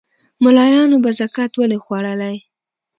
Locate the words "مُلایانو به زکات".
0.43-1.51